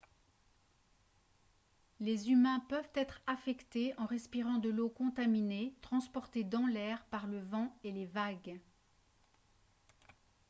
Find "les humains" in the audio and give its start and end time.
1.99-2.61